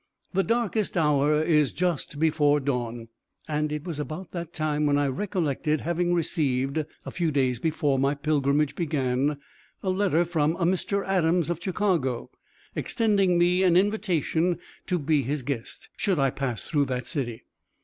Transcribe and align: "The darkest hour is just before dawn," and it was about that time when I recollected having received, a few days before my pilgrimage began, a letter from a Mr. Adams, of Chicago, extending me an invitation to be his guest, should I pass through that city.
"The 0.33 0.41
darkest 0.41 0.97
hour 0.97 1.35
is 1.43 1.71
just 1.71 2.17
before 2.17 2.59
dawn," 2.59 3.09
and 3.47 3.71
it 3.71 3.83
was 3.83 3.99
about 3.99 4.31
that 4.31 4.51
time 4.51 4.87
when 4.87 4.97
I 4.97 5.07
recollected 5.07 5.81
having 5.81 6.11
received, 6.15 6.83
a 7.05 7.11
few 7.11 7.29
days 7.29 7.59
before 7.59 7.99
my 7.99 8.15
pilgrimage 8.15 8.73
began, 8.75 9.37
a 9.83 9.91
letter 9.91 10.25
from 10.25 10.55
a 10.55 10.65
Mr. 10.65 11.05
Adams, 11.05 11.51
of 11.51 11.61
Chicago, 11.61 12.31
extending 12.73 13.37
me 13.37 13.61
an 13.61 13.77
invitation 13.77 14.57
to 14.87 14.97
be 14.97 15.21
his 15.21 15.43
guest, 15.43 15.89
should 15.95 16.17
I 16.17 16.31
pass 16.31 16.63
through 16.63 16.85
that 16.85 17.05
city. 17.05 17.43